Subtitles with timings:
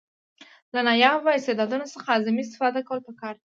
[0.73, 3.39] له نایابه استعدادونو څخه اعظمي استفاده کول پکار دي.